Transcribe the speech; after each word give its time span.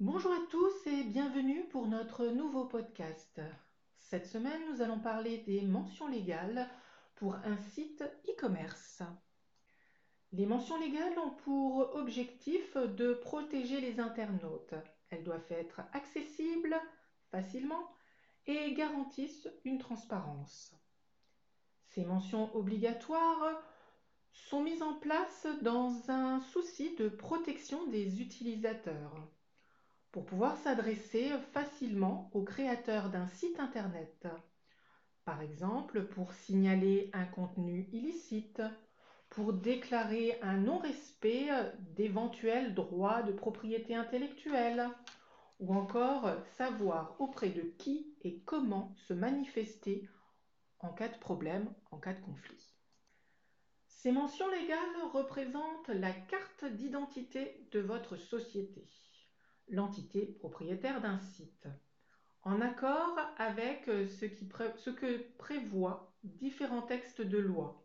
Bonjour 0.00 0.30
à 0.30 0.46
tous 0.48 0.86
et 0.86 1.02
bienvenue 1.02 1.64
pour 1.70 1.88
notre 1.88 2.28
nouveau 2.28 2.66
podcast. 2.66 3.40
Cette 3.96 4.26
semaine, 4.26 4.62
nous 4.70 4.80
allons 4.80 5.00
parler 5.00 5.38
des 5.38 5.60
mentions 5.62 6.06
légales 6.06 6.68
pour 7.16 7.34
un 7.34 7.56
site 7.56 8.04
e-commerce. 8.28 9.02
Les 10.30 10.46
mentions 10.46 10.78
légales 10.78 11.18
ont 11.18 11.32
pour 11.42 11.96
objectif 11.96 12.76
de 12.76 13.12
protéger 13.14 13.80
les 13.80 13.98
internautes. 13.98 14.74
Elles 15.10 15.24
doivent 15.24 15.50
être 15.50 15.80
accessibles 15.92 16.80
facilement 17.32 17.90
et 18.46 18.74
garantissent 18.74 19.48
une 19.64 19.78
transparence. 19.78 20.76
Ces 21.88 22.04
mentions 22.04 22.54
obligatoires 22.54 23.60
sont 24.30 24.62
mises 24.62 24.84
en 24.84 24.94
place 24.94 25.48
dans 25.62 26.08
un 26.08 26.38
souci 26.38 26.94
de 26.94 27.08
protection 27.08 27.88
des 27.88 28.22
utilisateurs 28.22 29.28
pour 30.12 30.24
pouvoir 30.24 30.56
s'adresser 30.58 31.30
facilement 31.52 32.30
aux 32.32 32.42
créateurs 32.42 33.10
d'un 33.10 33.28
site 33.28 33.60
internet. 33.60 34.26
Par 35.24 35.42
exemple, 35.42 36.06
pour 36.06 36.32
signaler 36.32 37.10
un 37.12 37.26
contenu 37.26 37.88
illicite, 37.92 38.62
pour 39.28 39.52
déclarer 39.52 40.38
un 40.40 40.56
non-respect 40.56 41.48
d'éventuels 41.94 42.74
droits 42.74 43.22
de 43.22 43.32
propriété 43.32 43.94
intellectuelle, 43.94 44.88
ou 45.60 45.74
encore 45.74 46.30
savoir 46.56 47.16
auprès 47.20 47.50
de 47.50 47.62
qui 47.78 48.14
et 48.22 48.40
comment 48.46 48.94
se 48.96 49.12
manifester 49.12 50.08
en 50.80 50.92
cas 50.92 51.08
de 51.08 51.18
problème, 51.18 51.72
en 51.90 51.98
cas 51.98 52.14
de 52.14 52.24
conflit. 52.24 52.74
Ces 53.88 54.12
mentions 54.12 54.48
légales 54.48 55.02
représentent 55.12 55.88
la 55.88 56.12
carte 56.12 56.64
d'identité 56.64 57.66
de 57.72 57.80
votre 57.80 58.16
société, 58.16 58.88
l'entité 59.70 60.26
propriétaire 60.38 61.00
d'un 61.00 61.18
site, 61.18 61.68
en 62.42 62.60
accord 62.60 63.18
avec 63.36 63.84
ce, 63.86 64.90
que 64.90 65.22
prévoient 65.36 66.12
différents 66.24 66.82
textes 66.82 67.20
de 67.20 67.38
loi, 67.38 67.84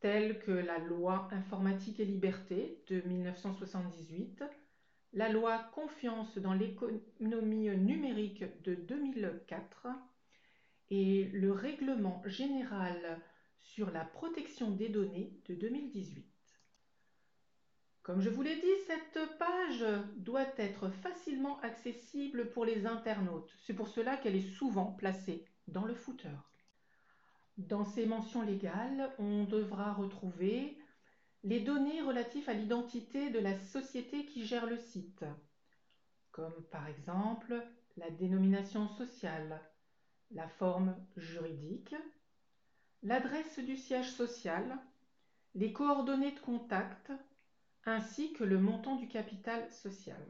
tels 0.00 0.38
que 0.40 0.52
la 0.52 0.78
loi 0.78 1.28
informatique 1.32 2.00
et 2.00 2.04
liberté 2.04 2.82
de 2.88 3.00
1978, 3.02 4.44
la 5.12 5.28
loi 5.28 5.58
Confiance 5.74 6.38
dans 6.38 6.54
l'économie 6.54 7.68
numérique 7.76 8.44
de 8.62 8.74
2004 8.74 9.88
et 10.90 11.24
le 11.32 11.52
règlement 11.52 12.22
général 12.26 13.20
sur 13.60 13.90
la 13.90 14.04
protection 14.04 14.70
des 14.70 14.88
données 14.88 15.32
de 15.48 15.54
2018. 15.54 16.37
Comme 18.08 18.22
je 18.22 18.30
vous 18.30 18.40
l'ai 18.40 18.56
dit, 18.56 18.74
cette 18.86 19.36
page 19.36 19.84
doit 20.16 20.46
être 20.56 20.88
facilement 20.88 21.60
accessible 21.60 22.48
pour 22.52 22.64
les 22.64 22.86
internautes. 22.86 23.54
C'est 23.66 23.74
pour 23.74 23.86
cela 23.88 24.16
qu'elle 24.16 24.34
est 24.34 24.50
souvent 24.56 24.92
placée 24.92 25.44
dans 25.66 25.84
le 25.84 25.92
footer. 25.92 26.30
Dans 27.58 27.84
ces 27.84 28.06
mentions 28.06 28.40
légales, 28.40 29.12
on 29.18 29.44
devra 29.44 29.92
retrouver 29.92 30.78
les 31.44 31.60
données 31.60 32.00
relatives 32.00 32.48
à 32.48 32.54
l'identité 32.54 33.28
de 33.28 33.40
la 33.40 33.58
société 33.58 34.24
qui 34.24 34.46
gère 34.46 34.64
le 34.64 34.78
site, 34.78 35.26
comme 36.32 36.64
par 36.70 36.88
exemple 36.88 37.62
la 37.98 38.08
dénomination 38.08 38.88
sociale, 38.88 39.60
la 40.30 40.48
forme 40.48 40.96
juridique, 41.18 41.94
l'adresse 43.02 43.58
du 43.58 43.76
siège 43.76 44.10
social, 44.12 44.78
les 45.54 45.74
coordonnées 45.74 46.32
de 46.32 46.40
contact, 46.40 47.12
ainsi 47.88 48.32
que 48.32 48.44
le 48.44 48.58
montant 48.58 48.96
du 48.96 49.08
capital 49.08 49.70
social. 49.70 50.22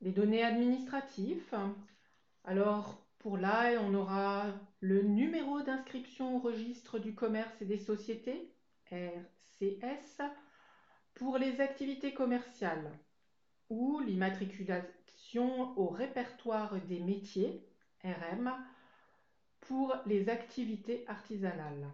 Les 0.00 0.12
données 0.12 0.42
administratives, 0.42 1.54
alors 2.44 3.06
pour 3.18 3.38
là, 3.38 3.80
on 3.80 3.94
aura 3.94 4.46
le 4.80 5.02
numéro 5.02 5.62
d'inscription 5.62 6.36
au 6.36 6.40
registre 6.40 6.98
du 6.98 7.14
commerce 7.14 7.62
et 7.62 7.64
des 7.64 7.78
sociétés, 7.78 8.52
RCS 8.90 10.22
pour 11.14 11.38
les 11.38 11.60
activités 11.60 12.12
commerciales 12.12 12.90
ou 13.70 14.00
l'immatriculation 14.00 15.78
au 15.78 15.88
répertoire 15.88 16.80
des 16.82 17.00
métiers 17.00 17.66
RM 18.02 18.52
pour 19.60 19.96
les 20.06 20.28
activités 20.28 21.04
artisanales 21.08 21.90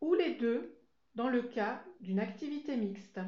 ou 0.00 0.14
les 0.14 0.34
deux 0.36 0.79
dans 1.14 1.28
le 1.28 1.42
cas 1.42 1.82
d'une 2.00 2.20
activité 2.20 2.76
mixte. 2.76 3.20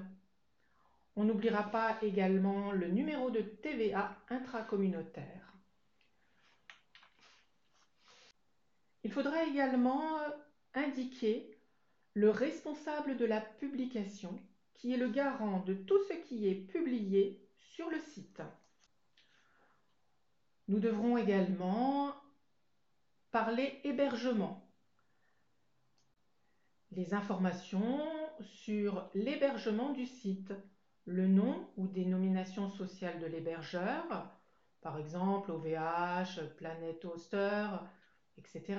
On 1.17 1.25
n'oubliera 1.25 1.65
pas 1.65 1.99
également 2.03 2.73
le 2.73 2.89
numéro 2.89 3.31
de 3.31 3.41
TVA 3.41 4.17
intracommunautaire. 4.31 5.53
Il 9.05 9.13
faudra 9.13 9.43
également 9.45 10.19
indiquer 10.75 11.59
le 12.15 12.31
responsable 12.31 13.17
de 13.17 13.25
la 13.25 13.41
publication, 13.41 14.39
qui 14.75 14.95
est 14.95 14.99
le 14.99 15.09
garant 15.09 15.61
de 15.61 15.75
tout 15.75 15.99
ce 16.09 16.15
qui 16.15 16.49
est 16.49 16.55
publié 16.55 17.41
sur 17.75 17.91
le 17.91 17.99
site. 17.99 18.43
Nous 20.69 20.79
devrons 20.79 21.17
également 21.17 22.15
parler 23.31 23.81
hébergement. 23.85 24.62
Les 26.95 27.15
informations 27.15 28.01
sur 28.43 29.09
l'hébergement 29.15 29.93
du 29.93 30.07
site, 30.07 30.53
le 31.05 31.27
nom 31.27 31.67
ou 31.77 31.87
dénomination 31.89 32.69
sociale 32.69 33.19
de 33.21 33.27
l'hébergeur, 33.27 34.31
par 34.83 34.99
exemple 34.99 35.51
OVH, 35.51 36.55
Planet 36.57 37.05
Hoster, 37.05 37.67
etc. 38.37 38.79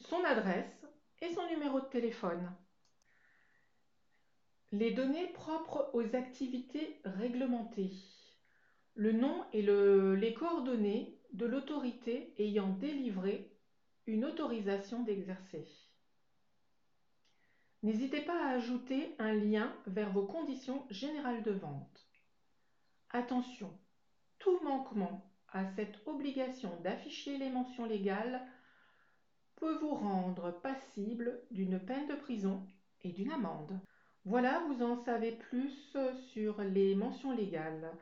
Son 0.00 0.22
adresse, 0.24 0.86
et 1.22 1.32
son 1.32 1.46
numéro 1.48 1.80
de 1.80 1.86
téléphone. 1.86 2.52
Les 4.72 4.90
données 4.90 5.28
propres 5.28 5.90
aux 5.94 6.14
activités 6.14 7.00
réglementées. 7.04 7.92
Le 8.94 9.12
nom 9.12 9.44
et 9.52 9.62
les 9.62 10.34
coordonnées 10.34 11.20
de 11.32 11.46
l'autorité 11.46 12.34
ayant 12.38 12.70
délivré 12.70 13.52
une 14.06 14.24
autorisation 14.24 15.02
d'exercer. 15.02 15.66
N'hésitez 17.86 18.20
pas 18.20 18.44
à 18.44 18.54
ajouter 18.54 19.14
un 19.20 19.32
lien 19.32 19.72
vers 19.86 20.10
vos 20.10 20.26
conditions 20.26 20.84
générales 20.90 21.44
de 21.44 21.52
vente. 21.52 22.04
Attention, 23.10 23.70
tout 24.40 24.58
manquement 24.64 25.24
à 25.52 25.64
cette 25.76 25.96
obligation 26.04 26.80
d'afficher 26.82 27.38
les 27.38 27.48
mentions 27.48 27.86
légales 27.86 28.44
peut 29.54 29.78
vous 29.78 29.94
rendre 29.94 30.50
passible 30.62 31.40
d'une 31.52 31.78
peine 31.78 32.08
de 32.08 32.16
prison 32.16 32.66
et 33.04 33.12
d'une 33.12 33.30
amende. 33.30 33.78
Voilà, 34.24 34.64
vous 34.66 34.82
en 34.82 34.96
savez 35.04 35.30
plus 35.30 35.96
sur 36.32 36.60
les 36.62 36.96
mentions 36.96 37.30
légales. 37.30 37.92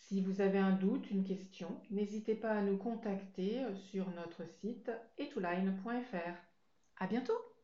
Si 0.00 0.20
vous 0.20 0.40
avez 0.40 0.58
un 0.58 0.72
doute, 0.72 1.12
une 1.12 1.22
question, 1.22 1.80
n'hésitez 1.92 2.34
pas 2.34 2.54
à 2.54 2.62
nous 2.62 2.76
contacter 2.76 3.64
sur 3.92 4.10
notre 4.10 4.44
site 4.60 4.90
etouline.fr. 5.16 6.34
À 6.96 7.06
bientôt! 7.06 7.57